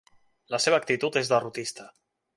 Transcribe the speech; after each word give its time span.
La 0.53 0.59
seva 0.63 0.79
actitud 0.83 1.19
és 1.23 1.29
derrotista. 1.35 1.91